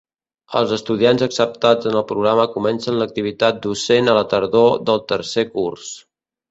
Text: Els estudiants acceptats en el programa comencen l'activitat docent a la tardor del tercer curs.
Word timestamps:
Els 0.59 0.71
estudiants 0.77 1.23
acceptats 1.25 1.89
en 1.91 1.99
el 2.01 2.05
programa 2.13 2.47
comencen 2.55 2.99
l'activitat 3.03 3.63
docent 3.69 4.11
a 4.15 4.19
la 4.21 4.27
tardor 4.35 4.77
del 4.91 5.09
tercer 5.15 5.51
curs. 5.57 5.97